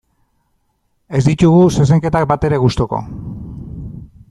Ez 1.19 1.21
ditugu 1.27 1.59
zezenketak 1.75 2.25
batere 2.33 2.61
gustuko. 2.65 3.03